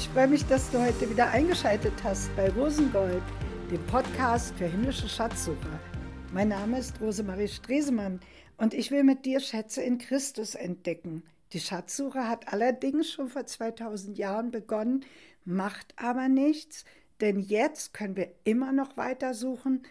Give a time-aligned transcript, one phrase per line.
[0.00, 3.22] ich freue mich, dass du heute wieder eingeschaltet hast bei Rosengold,
[3.70, 5.78] dem Podcast für himmlische Schatzsucher.
[6.32, 8.18] Mein Name ist Rosemarie Stresemann
[8.56, 11.22] und ich will mit dir Schätze in Christus entdecken.
[11.52, 15.04] Die Schatzsuche hat allerdings schon vor 2000 Jahren begonnen,
[15.44, 16.86] macht aber nichts,
[17.20, 19.82] denn jetzt können wir immer noch weiter suchen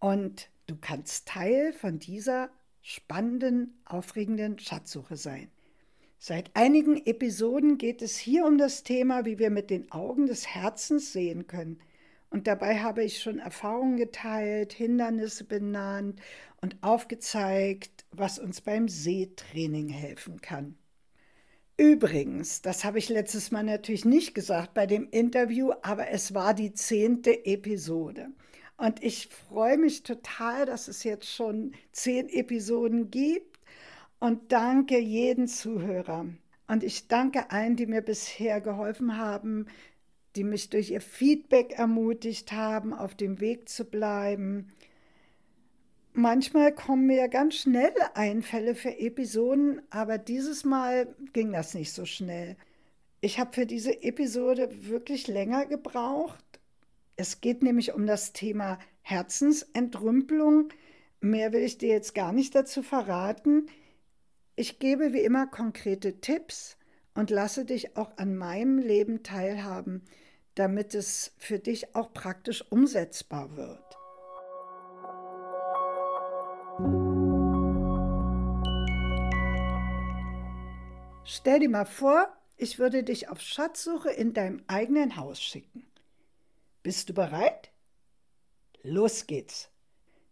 [0.00, 2.48] und du kannst Teil von dieser
[2.80, 5.50] spannenden, aufregenden Schatzsuche sein.
[6.20, 10.48] Seit einigen Episoden geht es hier um das Thema, wie wir mit den Augen des
[10.48, 11.78] Herzens sehen können.
[12.28, 16.20] Und dabei habe ich schon Erfahrungen geteilt, Hindernisse benannt
[16.60, 20.76] und aufgezeigt, was uns beim Sehtraining helfen kann.
[21.76, 26.52] Übrigens, das habe ich letztes Mal natürlich nicht gesagt bei dem Interview, aber es war
[26.52, 28.26] die zehnte Episode.
[28.76, 33.57] Und ich freue mich total, dass es jetzt schon zehn Episoden gibt
[34.20, 36.26] und danke jeden Zuhörer.
[36.66, 39.66] Und ich danke allen, die mir bisher geholfen haben,
[40.36, 44.68] die mich durch ihr Feedback ermutigt haben, auf dem Weg zu bleiben.
[46.12, 52.04] Manchmal kommen mir ganz schnell Einfälle für Episoden, aber dieses Mal ging das nicht so
[52.04, 52.56] schnell.
[53.20, 56.44] Ich habe für diese Episode wirklich länger gebraucht.
[57.16, 60.68] Es geht nämlich um das Thema Herzensentrümpelung.
[61.20, 63.68] Mehr will ich dir jetzt gar nicht dazu verraten.
[64.60, 66.76] Ich gebe wie immer konkrete Tipps
[67.14, 70.02] und lasse dich auch an meinem Leben teilhaben,
[70.56, 73.96] damit es für dich auch praktisch umsetzbar wird.
[81.22, 82.26] Stell dir mal vor,
[82.56, 85.86] ich würde dich auf Schatzsuche in deinem eigenen Haus schicken.
[86.82, 87.70] Bist du bereit?
[88.82, 89.70] Los geht's.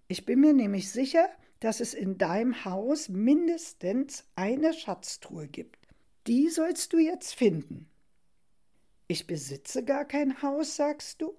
[0.08, 1.28] Ich bin mir nämlich sicher,
[1.60, 5.88] dass es in deinem Haus mindestens eine Schatztruhe gibt.
[6.26, 7.88] Die sollst du jetzt finden.
[9.08, 11.36] Ich besitze gar kein Haus, sagst du?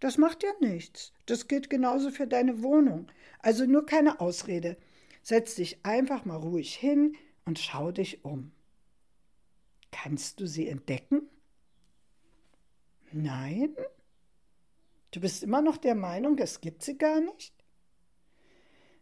[0.00, 1.12] Das macht ja nichts.
[1.26, 3.10] Das gilt genauso für deine Wohnung.
[3.38, 4.76] Also nur keine Ausrede.
[5.22, 8.52] Setz dich einfach mal ruhig hin und schau dich um.
[9.92, 11.28] Kannst du sie entdecken?
[13.12, 13.76] Nein?
[15.10, 17.52] Du bist immer noch der Meinung, es gibt sie gar nicht?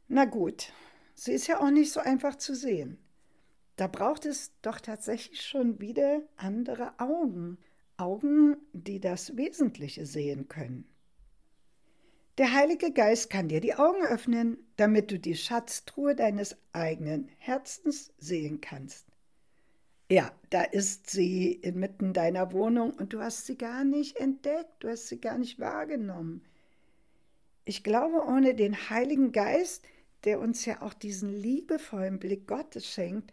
[0.08, 0.72] Na gut,
[1.14, 2.98] sie ist ja auch nicht so einfach zu sehen.
[3.76, 7.58] Da braucht es doch tatsächlich schon wieder andere Augen.
[7.98, 10.88] Augen, die das Wesentliche sehen können.
[12.38, 18.12] Der Heilige Geist kann dir die Augen öffnen, damit du die Schatztruhe deines eigenen Herzens
[18.16, 19.06] sehen kannst.
[20.10, 24.88] Ja, da ist sie inmitten deiner Wohnung und du hast sie gar nicht entdeckt, du
[24.88, 26.42] hast sie gar nicht wahrgenommen.
[27.64, 29.84] Ich glaube, ohne den Heiligen Geist
[30.24, 33.32] der uns ja auch diesen liebevollen Blick Gottes schenkt,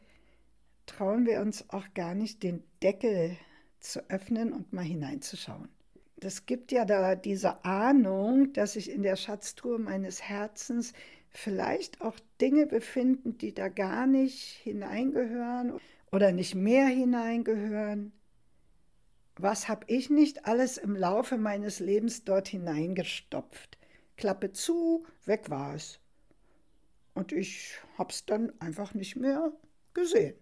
[0.85, 3.37] trauen wir uns auch gar nicht, den Deckel
[3.79, 5.69] zu öffnen und mal hineinzuschauen.
[6.17, 10.93] Das gibt ja da diese Ahnung, dass sich in der Schatztruhe meines Herzens
[11.29, 15.79] vielleicht auch Dinge befinden, die da gar nicht hineingehören
[16.11, 18.13] oder nicht mehr hineingehören.
[19.37, 23.77] Was habe ich nicht alles im Laufe meines Lebens dort hineingestopft?
[24.15, 25.99] Klappe zu, weg war es.
[27.15, 29.51] Und ich habe es dann einfach nicht mehr
[29.93, 30.35] gesehen.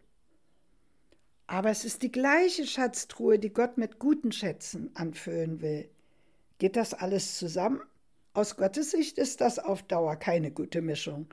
[1.48, 5.90] Aber es ist die gleiche Schatztruhe, die Gott mit guten Schätzen anfüllen will.
[6.58, 7.82] Geht das alles zusammen?
[8.34, 11.28] Aus Gottes Sicht ist das auf Dauer keine gute Mischung.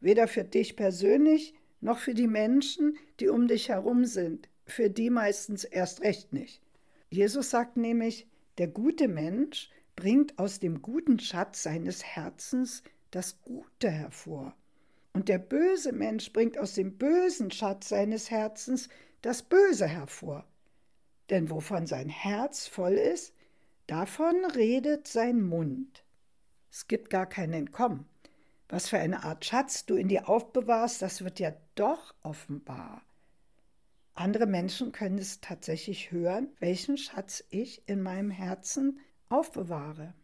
[0.00, 4.48] Weder für dich persönlich noch für die Menschen, die um dich herum sind.
[4.64, 6.62] Für die meistens erst recht nicht.
[7.10, 8.28] Jesus sagt nämlich,
[8.58, 14.54] der gute Mensch bringt aus dem guten Schatz seines Herzens das Gute hervor.
[15.14, 18.88] Und der böse Mensch bringt aus dem bösen Schatz seines Herzens
[19.22, 20.44] das Böse hervor.
[21.30, 23.32] Denn wovon sein Herz voll ist,
[23.86, 26.04] davon redet sein Mund.
[26.70, 28.06] Es gibt gar kein Entkommen.
[28.68, 33.02] Was für eine Art Schatz du in dir aufbewahrst, das wird ja doch offenbar.
[34.14, 40.14] Andere Menschen können es tatsächlich hören, welchen Schatz ich in meinem Herzen aufbewahre.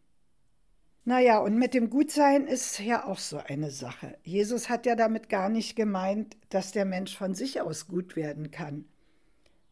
[1.11, 4.17] Naja, und mit dem Gutsein ist ja auch so eine Sache.
[4.23, 8.53] Jesus hat ja damit gar nicht gemeint, dass der Mensch von sich aus gut werden
[8.53, 8.85] kann.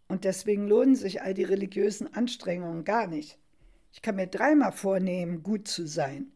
[0.08, 3.38] Und deswegen lohnen sich all die religiösen Anstrengungen gar nicht.
[3.92, 6.32] Ich kann mir dreimal vornehmen, gut zu sein.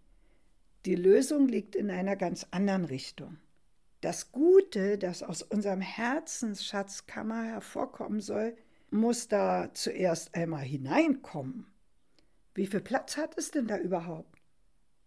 [0.87, 3.39] Die Lösung liegt in einer ganz anderen Richtung.
[4.03, 8.57] Das Gute, das aus unserem Herzensschatzkammer hervorkommen soll,
[8.93, 11.67] muss da zuerst einmal hineinkommen.
[12.55, 14.42] Wie viel Platz hat es denn da überhaupt?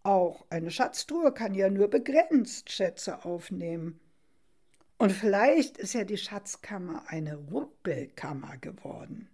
[0.06, 3.98] Auch eine Schatztruhe kann ja nur begrenzt Schätze aufnehmen.
[4.98, 9.28] Und vielleicht ist ja die Schatzkammer eine Rumpelkammer geworden.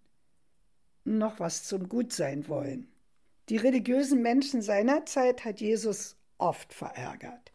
[1.05, 2.89] noch was zum Gutsein wollen.
[3.51, 7.53] Die religiösen Menschen seiner Zeit hat Jesus oft verärgert.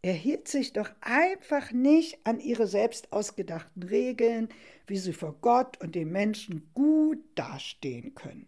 [0.00, 4.48] Er hielt sich doch einfach nicht an ihre selbst ausgedachten Regeln,
[4.86, 8.46] wie sie vor Gott und den Menschen gut dastehen können.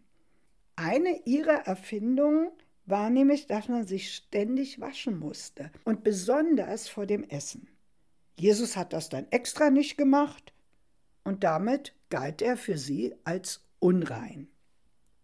[0.76, 2.50] Eine ihrer Erfindungen
[2.86, 7.68] war nämlich, dass man sich ständig waschen musste und besonders vor dem Essen.
[8.38, 10.52] Jesus hat das dann extra nicht gemacht
[11.24, 14.48] und damit galt er für sie als unrein.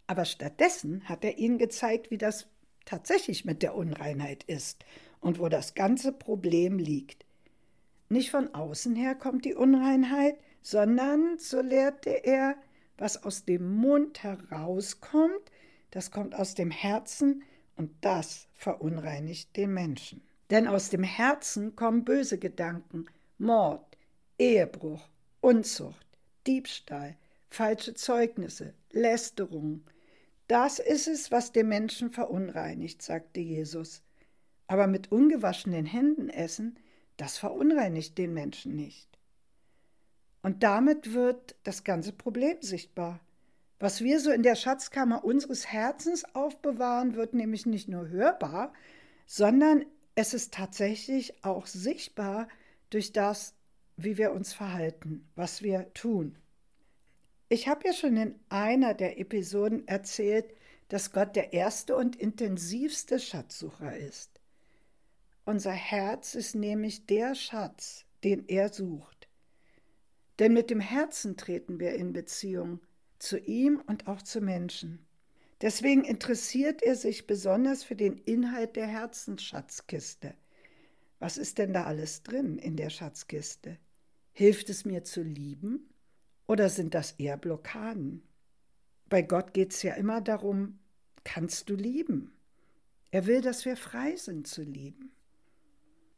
[0.06, 2.49] Aber stattdessen hat er ihnen gezeigt, wie das
[2.85, 4.85] tatsächlich mit der Unreinheit ist
[5.20, 7.25] und wo das ganze Problem liegt.
[8.09, 12.56] Nicht von außen her kommt die Unreinheit, sondern, so lehrte er,
[12.99, 15.50] was aus dem Mund herauskommt,
[15.91, 17.43] das kommt aus dem Herzen
[17.76, 20.22] und das verunreinigt den Menschen.
[20.50, 23.06] Denn aus dem Herzen kommen böse Gedanken,
[23.38, 23.96] Mord,
[24.38, 25.08] Ehebruch,
[25.40, 26.06] Unzucht,
[26.46, 27.16] Diebstahl,
[27.48, 29.82] falsche Zeugnisse, Lästerung.
[30.48, 34.02] Das ist es, was den Menschen verunreinigt, sagte Jesus.
[34.66, 36.78] Aber mit ungewaschenen Händen essen,
[37.16, 39.08] das verunreinigt den Menschen nicht.
[40.42, 43.20] Und damit wird das ganze Problem sichtbar.
[43.82, 48.73] Was wir so in der Schatzkammer unseres Herzens aufbewahren, wird nämlich nicht nur hörbar,
[49.26, 49.84] sondern
[50.14, 52.46] es ist tatsächlich auch sichtbar
[52.90, 53.56] durch das,
[53.96, 56.38] wie wir uns verhalten, was wir tun.
[57.49, 60.55] Ich habe ja schon in einer der Episoden erzählt,
[60.87, 64.31] dass Gott der erste und intensivste Schatzsucher ist.
[65.44, 69.26] Unser Herz ist nämlich der Schatz, den er sucht.
[70.38, 72.78] Denn mit dem Herzen treten wir in Beziehung
[73.22, 75.06] zu ihm und auch zu Menschen.
[75.60, 80.34] Deswegen interessiert er sich besonders für den Inhalt der Herzensschatzkiste.
[81.20, 83.78] Was ist denn da alles drin in der Schatzkiste?
[84.32, 85.88] Hilft es mir zu lieben
[86.48, 88.26] oder sind das eher Blockaden?
[89.08, 90.80] Bei Gott geht es ja immer darum,
[91.22, 92.32] kannst du lieben?
[93.12, 95.12] Er will, dass wir frei sind zu lieben.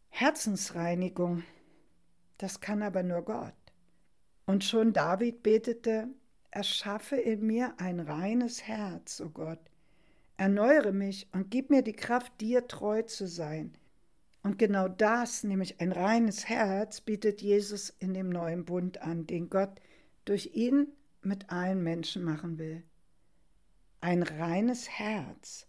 [0.08, 1.42] Herzensreinigung,
[2.38, 3.52] das kann aber nur Gott.
[4.46, 6.08] Und schon David betete,
[6.54, 9.58] erschaffe in mir ein reines Herz, o oh Gott.
[10.36, 13.76] Erneuere mich und gib mir die Kraft, dir treu zu sein.
[14.42, 19.48] Und genau das, nämlich ein reines Herz, bietet Jesus in dem neuen Bund an, den
[19.48, 19.80] Gott
[20.24, 20.88] durch ihn
[21.22, 22.82] mit allen Menschen machen will.
[24.00, 25.66] Ein reines Herz.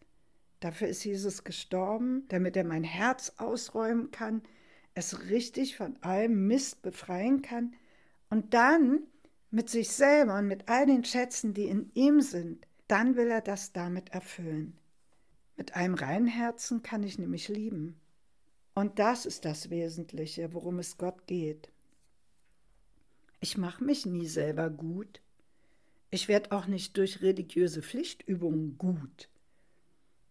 [0.59, 4.41] Dafür ist Jesus gestorben, damit er mein Herz ausräumen kann,
[4.93, 7.75] es richtig von allem Mist befreien kann
[8.29, 9.03] und dann
[9.55, 13.39] mit sich selber und mit all den Schätzen, die in ihm sind, dann will er
[13.39, 14.77] das damit erfüllen.
[15.55, 17.97] Mit einem reinen Herzen kann ich nämlich lieben.
[18.73, 21.69] Und das ist das Wesentliche, worum es Gott geht.
[23.39, 25.21] Ich mache mich nie selber gut.
[26.09, 29.29] Ich werde auch nicht durch religiöse Pflichtübungen gut.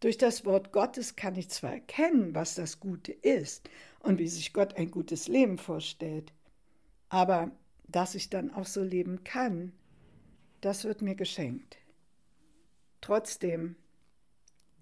[0.01, 4.53] Durch das Wort Gottes kann ich zwar erkennen, was das Gute ist und wie sich
[4.53, 6.35] Gott ein gutes Leben vorstellt,
[7.09, 7.53] aber
[7.95, 9.73] dass ich dann auch so leben kann,
[10.61, 11.79] das wird mir geschenkt.
[13.01, 13.77] Trotzdem,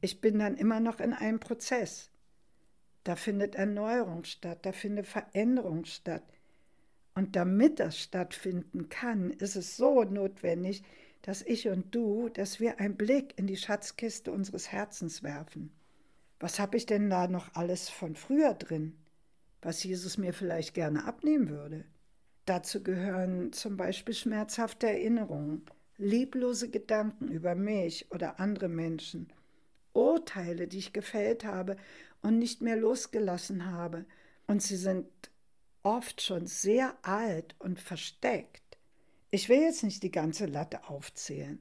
[0.01, 2.11] ich bin dann immer noch in einem Prozess.
[3.05, 6.23] Da findet Erneuerung statt, da findet Veränderung statt.
[7.15, 10.83] Und damit das stattfinden kann, ist es so notwendig,
[11.21, 15.71] dass ich und du, dass wir einen Blick in die Schatzkiste unseres Herzens werfen.
[16.41, 18.97] Was habe ich denn da noch alles von früher drin,
[19.61, 21.85] was Jesus mir vielleicht gerne abnehmen würde?
[22.45, 25.65] Dazu gehören zum Beispiel schmerzhafte Erinnerungen,
[25.97, 29.33] lieblose Gedanken über mich oder andere Menschen,
[29.93, 31.77] Urteile, die ich gefällt habe
[32.21, 34.07] und nicht mehr losgelassen habe.
[34.47, 35.07] Und sie sind
[35.85, 38.63] oft schon sehr alt und versteckt.
[39.31, 41.61] Ich will jetzt nicht die ganze Latte aufzählen.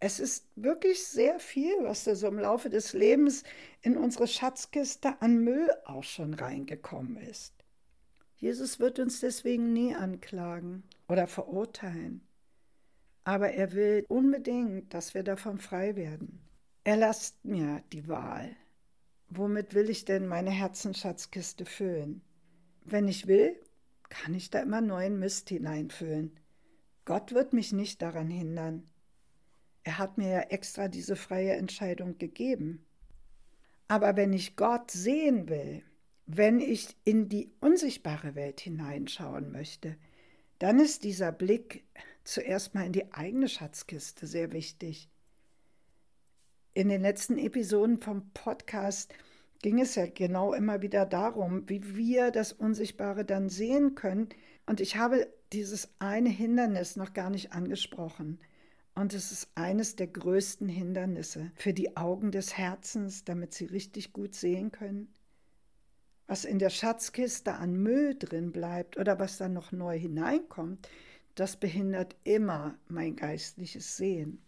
[0.00, 3.42] Es ist wirklich sehr viel, was da so im Laufe des Lebens
[3.82, 7.57] in unsere Schatzkiste an Müll auch schon reingekommen ist.
[8.38, 12.20] Jesus wird uns deswegen nie anklagen oder verurteilen.
[13.24, 16.40] Aber er will unbedingt, dass wir davon frei werden.
[16.84, 18.56] Er lasst mir die Wahl.
[19.28, 22.22] Womit will ich denn meine Herzensschatzkiste füllen?
[22.84, 23.60] Wenn ich will,
[24.08, 26.38] kann ich da immer neuen Mist hineinfüllen.
[27.04, 28.88] Gott wird mich nicht daran hindern.
[29.82, 32.86] Er hat mir ja extra diese freie Entscheidung gegeben.
[33.88, 35.82] Aber wenn ich Gott sehen will,
[36.30, 39.96] wenn ich in die unsichtbare Welt hineinschauen möchte,
[40.58, 41.84] dann ist dieser Blick
[42.22, 45.08] zuerst mal in die eigene Schatzkiste sehr wichtig.
[46.74, 49.14] In den letzten Episoden vom Podcast
[49.62, 54.28] ging es ja genau immer wieder darum, wie wir das Unsichtbare dann sehen können.
[54.66, 58.38] Und ich habe dieses eine Hindernis noch gar nicht angesprochen.
[58.94, 64.12] Und es ist eines der größten Hindernisse für die Augen des Herzens, damit sie richtig
[64.12, 65.08] gut sehen können.
[66.28, 70.88] Was in der Schatzkiste an Müll drin bleibt oder was da noch neu hineinkommt,
[71.34, 74.42] das behindert immer mein geistliches Sehen.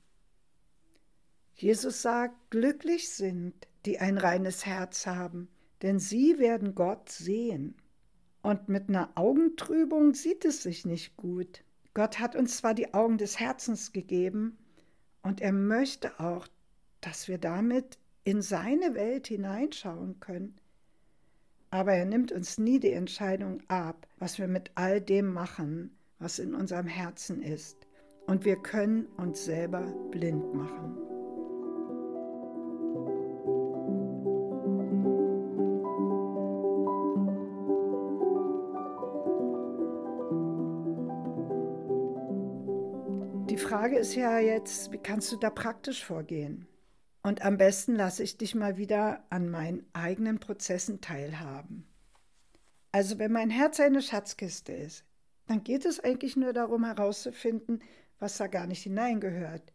[1.54, 3.54] Jesus sagt, glücklich sind,
[3.86, 5.48] die ein reines Herz haben,
[5.82, 7.74] denn sie werden Gott sehen.
[8.42, 11.64] Und mit einer Augentrübung sieht es sich nicht gut.
[11.94, 14.58] Gott hat uns zwar die Augen des Herzens gegeben,
[15.22, 16.46] und er möchte auch,
[17.00, 20.59] dass wir damit in seine Welt hineinschauen können.
[21.70, 26.40] Aber er nimmt uns nie die Entscheidung ab, was wir mit all dem machen, was
[26.40, 27.86] in unserem Herzen ist.
[28.26, 30.96] Und wir können uns selber blind machen.
[43.48, 46.66] Die Frage ist ja jetzt, wie kannst du da praktisch vorgehen?
[47.22, 51.86] Und am besten lasse ich dich mal wieder an meinen eigenen Prozessen teilhaben.
[52.92, 55.04] Also wenn mein Herz eine Schatzkiste ist,
[55.46, 57.82] dann geht es eigentlich nur darum herauszufinden,
[58.18, 59.72] was da gar nicht hineingehört,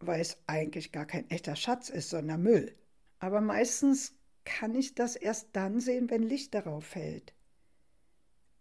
[0.00, 2.74] weil es eigentlich gar kein echter Schatz ist, sondern Müll.
[3.18, 7.34] Aber meistens kann ich das erst dann sehen, wenn Licht darauf fällt.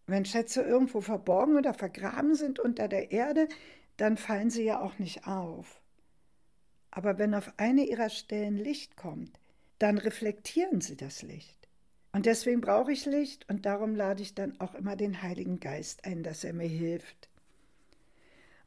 [0.07, 3.47] Wenn Schätze irgendwo verborgen oder vergraben sind unter der Erde,
[3.97, 5.82] dann fallen sie ja auch nicht auf.
[6.95, 9.39] Aber wenn auf eine ihrer Stellen Licht kommt,
[9.79, 11.67] dann reflektieren sie das Licht.
[12.11, 16.05] Und deswegen brauche ich Licht und darum lade ich dann auch immer den Heiligen Geist
[16.05, 17.29] ein, dass er mir hilft.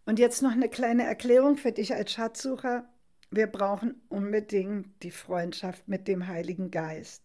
[0.06, 2.88] Und jetzt noch eine kleine Erklärung für dich als Schatzsucher.
[3.30, 7.23] Wir brauchen unbedingt die Freundschaft mit dem Heiligen Geist.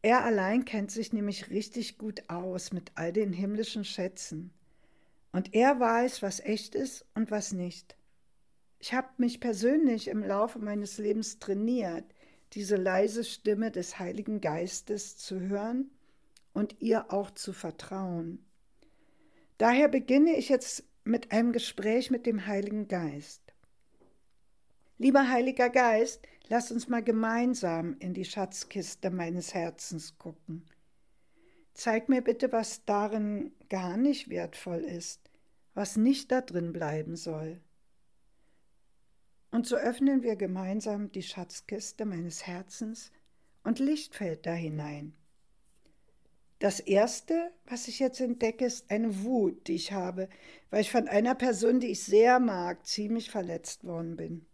[0.00, 4.50] Er allein kennt sich nämlich richtig gut aus mit all den himmlischen Schätzen.
[5.30, 7.96] Und er weiß, was echt ist und was nicht.
[8.82, 12.04] Ich habe mich persönlich im Laufe meines Lebens trainiert,
[12.52, 15.92] diese leise Stimme des Heiligen Geistes zu hören
[16.52, 18.44] und ihr auch zu vertrauen.
[19.56, 23.54] Daher beginne ich jetzt mit einem Gespräch mit dem Heiligen Geist.
[24.98, 30.66] Lieber Heiliger Geist, lass uns mal gemeinsam in die Schatzkiste meines Herzens gucken.
[31.72, 35.30] Zeig mir bitte, was darin gar nicht wertvoll ist,
[35.72, 37.60] was nicht da drin bleiben soll.
[39.52, 43.12] Und so öffnen wir gemeinsam die Schatzkiste meines Herzens
[43.62, 45.12] und Licht fällt da hinein.
[46.58, 50.28] Das Erste, was ich jetzt entdecke, ist eine Wut, die ich habe,
[50.70, 54.46] weil ich von einer Person, die ich sehr mag, ziemlich verletzt worden bin.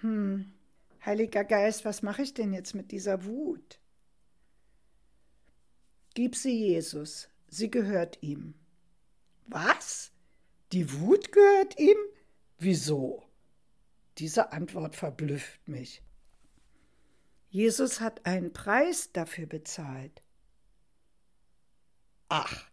[0.00, 0.52] Hm,
[1.04, 3.80] Heiliger Geist, was mache ich denn jetzt mit dieser Wut?
[6.14, 8.54] Gib sie Jesus, sie gehört ihm.
[9.46, 10.12] Was?
[10.72, 11.98] Die Wut gehört ihm?
[12.58, 13.24] Wieso?
[14.18, 16.02] Diese Antwort verblüfft mich.
[17.48, 20.22] Jesus hat einen Preis dafür bezahlt.
[22.28, 22.70] Ach,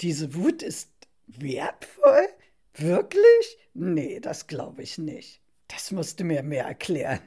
[0.00, 0.90] diese Wut ist
[1.26, 2.28] wertvoll?
[2.74, 3.58] Wirklich?
[3.74, 5.40] Nee, das glaube ich nicht.
[5.68, 7.20] Das musst du mir mehr erklären.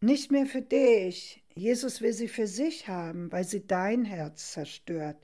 [0.00, 1.42] Nicht mehr für dich.
[1.54, 5.16] Jesus will sie für sich haben, weil sie dein Herz zerstört.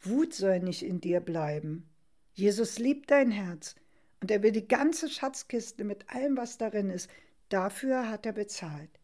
[0.00, 1.88] Wut soll nicht in dir bleiben.
[2.34, 3.76] Jesus liebt dein Herz
[4.22, 7.10] und er will die ganze Schatzkiste mit allem, was darin ist.
[7.48, 9.00] Dafür hat er bezahlt.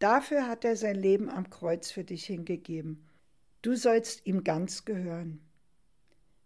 [0.00, 3.06] Dafür hat er sein Leben am Kreuz für dich hingegeben.
[3.62, 5.40] Du sollst ihm ganz gehören.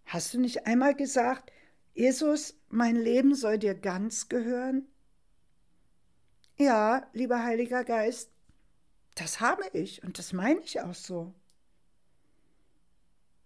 [0.04, 1.50] Hast du nicht einmal gesagt,
[1.94, 4.86] Jesus, mein Leben soll dir ganz gehören?
[6.58, 8.30] Ja, lieber Heiliger Geist,
[9.14, 11.32] das habe ich und das meine ich auch so.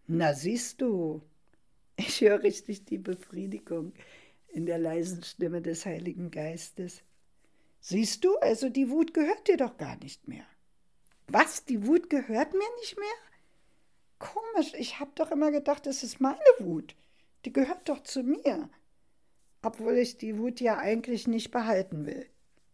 [0.08, 1.22] Na siehst du,
[1.96, 3.92] ich höre richtig die Befriedigung
[4.54, 7.02] in der leisen Stimme des Heiligen Geistes.
[7.80, 10.46] Siehst du, also die Wut gehört dir doch gar nicht mehr.
[11.26, 13.08] Was, die Wut gehört mir nicht mehr?
[14.18, 16.94] Komisch, ich habe doch immer gedacht, es ist meine Wut.
[17.44, 18.70] Die gehört doch zu mir.
[19.62, 22.26] Obwohl ich die Wut ja eigentlich nicht behalten will.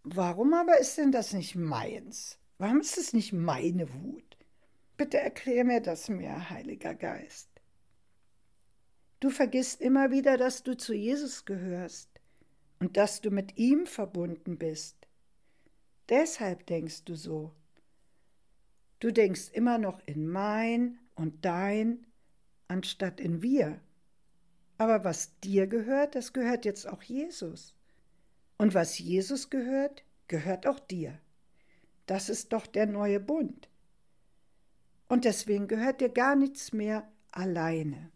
[0.02, 2.38] Warum aber ist denn das nicht meins?
[2.58, 4.36] Warum ist es nicht meine Wut?
[4.96, 7.49] Bitte erklär mir das mir, Heiliger Geist.
[9.20, 12.08] Du vergisst immer wieder, dass du zu Jesus gehörst
[12.78, 14.96] und dass du mit ihm verbunden bist.
[16.08, 17.54] Deshalb denkst du so.
[18.98, 22.06] Du denkst immer noch in mein und dein,
[22.66, 23.80] anstatt in wir.
[24.78, 27.74] Aber was dir gehört, das gehört jetzt auch Jesus.
[28.56, 31.18] Und was Jesus gehört, gehört auch dir.
[32.06, 33.68] Das ist doch der neue Bund.
[35.08, 38.10] Und deswegen gehört dir gar nichts mehr alleine.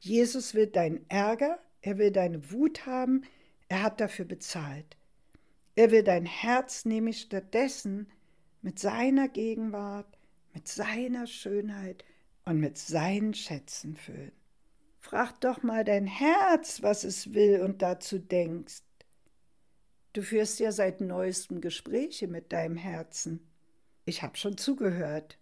[0.00, 3.22] Jesus will deinen Ärger, er will deine Wut haben,
[3.68, 4.96] Er hat dafür bezahlt.
[5.76, 8.10] Er will dein Herz nämlich stattdessen
[8.62, 10.18] mit seiner Gegenwart,
[10.52, 12.04] mit seiner Schönheit
[12.44, 14.32] und mit seinen Schätzen füllen.
[14.98, 18.82] Frag doch mal dein Herz, was es will und dazu denkst.
[20.14, 23.48] Du führst ja seit neuestem Gespräche mit deinem Herzen.
[24.04, 25.38] Ich habe schon zugehört.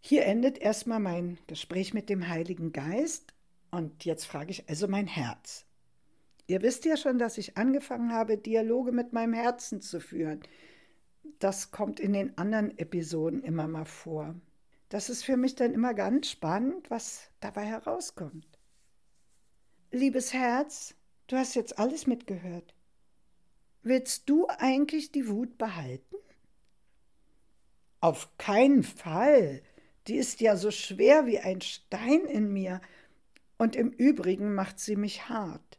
[0.00, 3.32] Hier endet erstmal mein Gespräch mit dem Heiligen Geist
[3.76, 5.66] und jetzt frage ich also mein Herz.
[6.46, 10.40] Ihr wisst ja schon, dass ich angefangen habe, Dialoge mit meinem Herzen zu führen.
[11.40, 14.34] Das kommt in den anderen Episoden immer mal vor.
[14.88, 18.46] Das ist für mich dann immer ganz spannend, was dabei herauskommt.
[19.90, 20.94] Liebes Herz,
[21.26, 22.74] du hast jetzt alles mitgehört.
[23.82, 26.16] Willst du eigentlich die Wut behalten?
[28.00, 29.60] Auf keinen Fall.
[30.06, 32.80] Die ist ja so schwer wie ein Stein in mir.
[33.58, 35.78] Und im Übrigen macht sie mich hart.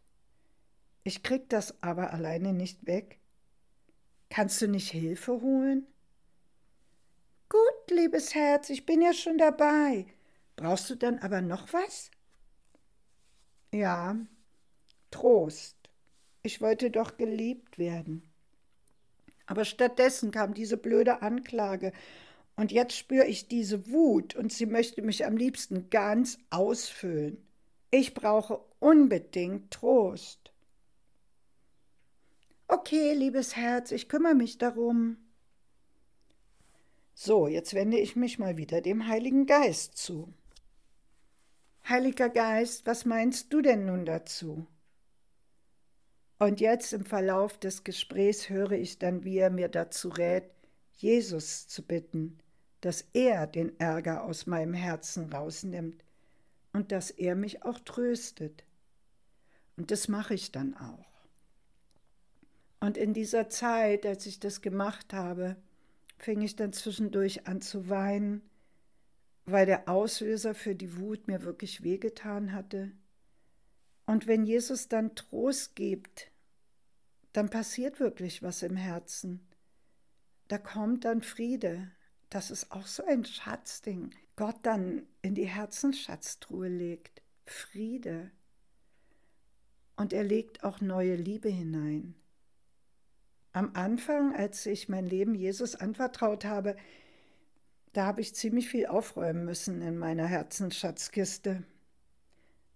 [1.03, 3.19] Ich krieg das aber alleine nicht weg.
[4.29, 5.87] Kannst du nicht Hilfe holen?
[7.49, 10.05] Gut, liebes Herz, ich bin ja schon dabei.
[10.57, 12.11] Brauchst du dann aber noch was?
[13.71, 14.17] Ja,
[15.11, 15.77] Trost.
[16.43, 18.21] Ich wollte doch geliebt werden.
[19.45, 21.93] Aber stattdessen kam diese blöde Anklage.
[22.57, 27.46] Und jetzt spüre ich diese Wut und sie möchte mich am liebsten ganz ausfüllen.
[27.89, 30.51] Ich brauche unbedingt Trost.
[32.67, 35.17] Okay, liebes Herz, ich kümmere mich darum.
[37.13, 40.33] So, jetzt wende ich mich mal wieder dem Heiligen Geist zu.
[41.87, 44.67] Heiliger Geist, was meinst du denn nun dazu?
[46.39, 50.51] Und jetzt im Verlauf des Gesprächs höre ich dann, wie er mir dazu rät,
[50.91, 52.39] Jesus zu bitten,
[52.81, 56.03] dass er den Ärger aus meinem Herzen rausnimmt
[56.77, 58.63] und dass er mich auch tröstet.
[59.75, 61.05] Und das mache ich dann auch.
[62.79, 65.55] Und in dieser Zeit, als ich das gemacht habe,
[66.17, 68.41] fing ich dann zwischendurch an zu weinen,
[69.45, 72.91] weil der Auslöser für die Wut mir wirklich wehgetan hatte
[74.07, 76.31] und wenn Jesus dann Trost gibt,
[77.33, 79.45] dann passiert wirklich was im Herzen.
[80.47, 81.91] Da kommt dann Friede.
[82.29, 84.15] Das ist auch so ein Schatzding.
[84.37, 87.21] Gott dann in die Herzensschatztruhe legt.
[87.45, 88.31] Friede.
[89.95, 92.13] Und er legt auch neue Liebe hinein.
[93.51, 96.75] Am Anfang, als ich mein Leben Jesus anvertraut habe,
[97.93, 101.63] da habe ich ziemlich viel aufräumen müssen in meiner Herzensschatzkiste.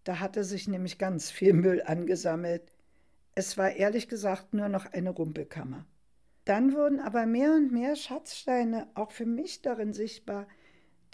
[0.03, 2.63] Da hatte sich nämlich ganz viel Müll angesammelt.
[3.35, 5.85] Es war ehrlich gesagt nur noch eine Rumpelkammer.
[6.45, 10.47] Dann wurden aber mehr und mehr Schatzsteine auch für mich darin sichtbar,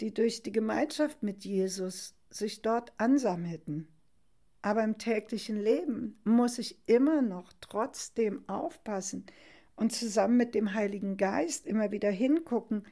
[0.00, 3.88] die durch die Gemeinschaft mit Jesus sich dort ansammelten.
[4.62, 9.26] Aber im täglichen Leben muss ich immer noch trotzdem aufpassen
[9.76, 12.86] und zusammen mit dem Heiligen Geist immer wieder hingucken,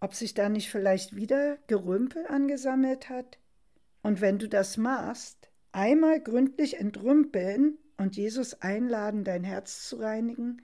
[0.00, 3.38] ob sich da nicht vielleicht wieder Gerümpel angesammelt hat,
[4.02, 10.62] und wenn du das machst, einmal gründlich entrümpeln und Jesus einladen, dein Herz zu reinigen,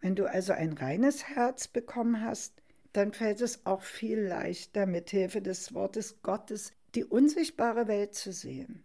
[0.00, 5.10] wenn du also ein reines Herz bekommen hast, dann fällt es auch viel leichter, mit
[5.10, 8.82] Hilfe des Wortes Gottes die unsichtbare Welt zu sehen.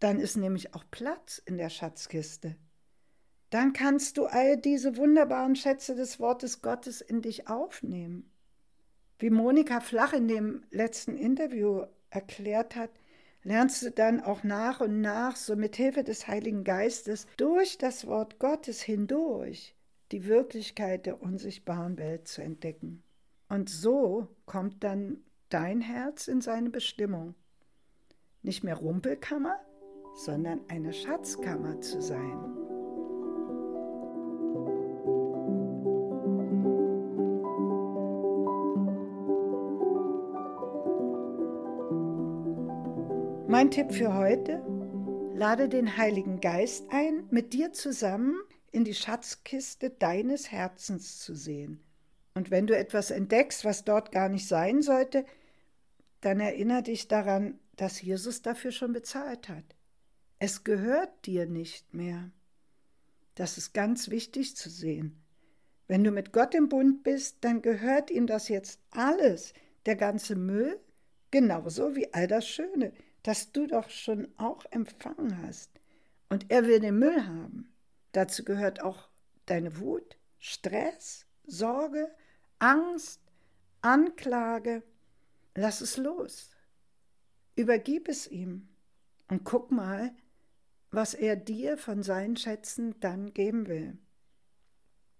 [0.00, 2.56] Dann ist nämlich auch Platz in der Schatzkiste.
[3.50, 8.30] Dann kannst du all diese wunderbaren Schätze des Wortes Gottes in dich aufnehmen.
[9.18, 12.90] Wie Monika Flach in dem letzten Interview erklärt hat,
[13.44, 18.06] lernst du dann auch nach und nach, so mit Hilfe des Heiligen Geistes, durch das
[18.08, 19.76] Wort Gottes hindurch
[20.12, 23.02] die Wirklichkeit der unsichtbaren Welt zu entdecken.
[23.48, 27.34] Und so kommt dann dein Herz in seine Bestimmung.
[28.42, 29.58] Nicht mehr Rumpelkammer,
[30.14, 32.58] sondern eine Schatzkammer zu sein.
[43.48, 44.62] Mein Tipp für heute,
[45.34, 48.36] lade den Heiligen Geist ein, mit dir zusammen
[48.72, 51.82] in die Schatzkiste deines Herzens zu sehen.
[52.34, 55.24] Und wenn du etwas entdeckst, was dort gar nicht sein sollte,
[56.20, 59.64] dann erinnere dich daran, dass Jesus dafür schon bezahlt hat.
[60.38, 62.30] Es gehört dir nicht mehr.
[63.34, 65.22] Das ist ganz wichtig zu sehen.
[65.88, 69.52] Wenn du mit Gott im Bund bist, dann gehört ihm das jetzt alles,
[69.84, 70.80] der ganze Müll,
[71.30, 75.70] genauso wie all das Schöne das du doch schon auch empfangen hast.
[76.28, 77.71] Und er will den Müll haben.
[78.12, 79.08] Dazu gehört auch
[79.46, 82.14] deine Wut, Stress, Sorge,
[82.58, 83.20] Angst,
[83.80, 84.82] Anklage.
[85.54, 86.50] Lass es los.
[87.56, 88.68] Übergib es ihm
[89.28, 90.14] und guck mal,
[90.90, 93.98] was er dir von seinen Schätzen dann geben will.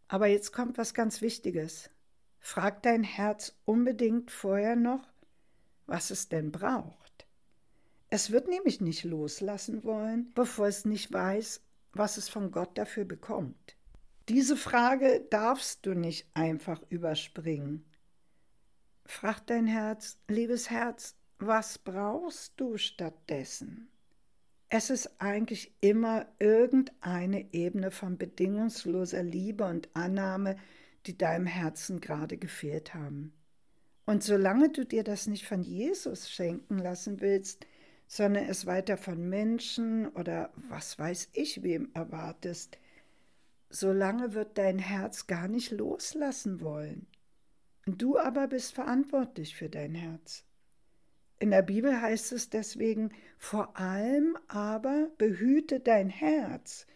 [0.08, 1.90] Aber jetzt kommt was ganz Wichtiges.
[2.38, 5.08] Frag dein Herz unbedingt vorher noch,
[5.86, 7.26] was es denn braucht.
[8.10, 13.04] Es wird nämlich nicht loslassen wollen, bevor es nicht weiß, was es von Gott dafür
[13.04, 13.76] bekommt.
[14.28, 17.84] Diese Frage darfst du nicht einfach überspringen.
[19.04, 23.88] Frag dein Herz, liebes Herz, was brauchst du stattdessen?
[24.68, 30.56] Es ist eigentlich immer irgendeine Ebene von bedingungsloser Liebe und Annahme,
[31.04, 33.34] die deinem Herzen gerade gefehlt haben.
[34.06, 37.66] Und solange du dir das nicht von Jesus schenken lassen willst,
[38.12, 42.76] sondern es weiter von Menschen oder was weiß ich wem erwartest,
[43.70, 47.06] solange wird dein Herz gar nicht loslassen wollen.
[47.86, 50.44] Du aber bist verantwortlich für dein Herz.
[51.38, 56.86] In der Bibel heißt es deswegen, vor allem aber behüte dein Herz,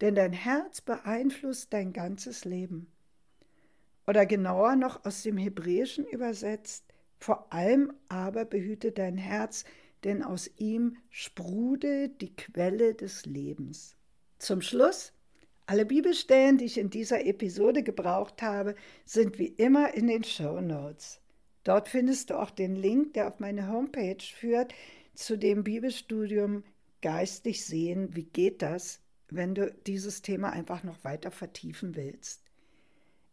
[0.00, 2.86] denn dein Herz beeinflusst dein ganzes Leben.
[4.06, 6.84] Oder genauer noch aus dem Hebräischen übersetzt,
[7.18, 9.64] vor allem aber behüte dein Herz,
[10.04, 13.96] denn aus ihm sprudelt die Quelle des Lebens.
[14.38, 15.12] Zum Schluss,
[15.66, 20.60] alle Bibelstellen, die ich in dieser Episode gebraucht habe, sind wie immer in den Show
[20.60, 21.20] Notes.
[21.64, 24.74] Dort findest du auch den Link, der auf meine Homepage führt,
[25.14, 26.64] zu dem Bibelstudium
[27.02, 32.42] Geistig sehen, wie geht das, wenn du dieses Thema einfach noch weiter vertiefen willst.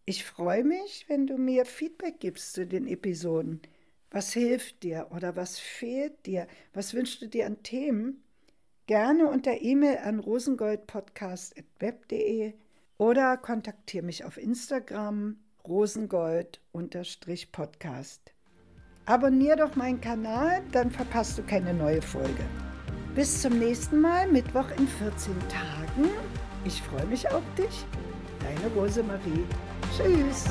[0.06, 3.62] Ich freue mich, wenn du mir Feedback gibst zu den Episoden.
[4.10, 6.48] Was hilft dir oder was fehlt dir?
[6.74, 8.24] Was wünschst du dir an Themen?
[8.86, 12.54] Gerne unter E-Mail an rosengoldpodcast.web.de
[12.98, 15.36] oder kontaktiere mich auf Instagram
[15.68, 18.32] rosengold-podcast.
[19.06, 22.44] Abonnier doch meinen Kanal, dann verpasst du keine neue Folge.
[23.16, 26.10] Bis zum nächsten Mal, Mittwoch in 14 Tagen.
[26.66, 27.86] Ich freue mich auf dich.
[28.40, 29.44] Deine Rosemarie.
[29.96, 30.46] Tschüss.